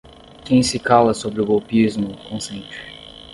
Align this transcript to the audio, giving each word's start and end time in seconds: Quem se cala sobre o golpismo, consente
Quem 0.43 0.63
se 0.63 0.79
cala 0.79 1.13
sobre 1.13 1.39
o 1.43 1.45
golpismo, 1.45 2.17
consente 2.27 2.75